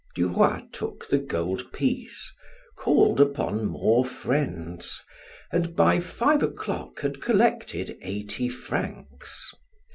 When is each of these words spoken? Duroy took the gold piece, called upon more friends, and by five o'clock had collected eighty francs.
Duroy 0.15 0.61
took 0.71 1.07
the 1.07 1.19
gold 1.19 1.71
piece, 1.71 2.33
called 2.75 3.21
upon 3.21 3.65
more 3.67 4.03
friends, 4.03 5.03
and 5.51 5.75
by 5.75 5.99
five 5.99 6.41
o'clock 6.41 7.01
had 7.01 7.21
collected 7.21 7.95
eighty 8.01 8.49
francs. 8.49 9.53